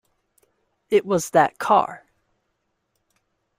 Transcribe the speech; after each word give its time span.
It 0.89 1.05
was 1.05 1.29
that 1.29 1.59
car. 1.59 2.07